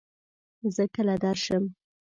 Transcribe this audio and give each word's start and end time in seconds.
زۀ 0.75 0.83
کله 0.95 1.15
درشم؟ 1.23 1.63